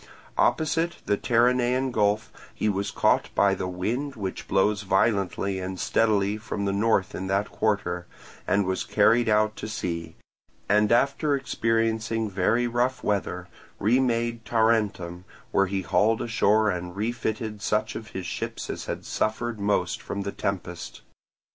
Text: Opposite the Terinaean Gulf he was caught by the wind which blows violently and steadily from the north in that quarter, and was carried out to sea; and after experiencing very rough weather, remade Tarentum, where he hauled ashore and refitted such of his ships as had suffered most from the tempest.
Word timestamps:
Opposite 0.39 0.95
the 1.05 1.15
Terinaean 1.15 1.91
Gulf 1.91 2.31
he 2.55 2.67
was 2.67 2.89
caught 2.89 3.29
by 3.35 3.53
the 3.53 3.67
wind 3.67 4.15
which 4.15 4.47
blows 4.47 4.81
violently 4.81 5.59
and 5.59 5.79
steadily 5.79 6.37
from 6.37 6.65
the 6.65 6.73
north 6.73 7.13
in 7.13 7.27
that 7.27 7.51
quarter, 7.51 8.07
and 8.47 8.65
was 8.65 8.83
carried 8.83 9.29
out 9.29 9.55
to 9.57 9.67
sea; 9.67 10.15
and 10.67 10.91
after 10.91 11.35
experiencing 11.35 12.31
very 12.31 12.65
rough 12.65 13.03
weather, 13.03 13.47
remade 13.77 14.43
Tarentum, 14.43 15.23
where 15.51 15.67
he 15.67 15.83
hauled 15.83 16.23
ashore 16.23 16.71
and 16.71 16.95
refitted 16.95 17.61
such 17.61 17.95
of 17.95 18.07
his 18.07 18.25
ships 18.25 18.71
as 18.71 18.85
had 18.87 19.05
suffered 19.05 19.59
most 19.59 20.01
from 20.01 20.21
the 20.23 20.31
tempest. 20.31 21.01